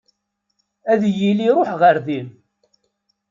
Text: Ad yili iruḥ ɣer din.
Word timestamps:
Ad 0.91 1.01
yili 1.17 1.45
iruḥ 1.49 1.69
ɣer 1.81 1.95
din. 2.05 2.27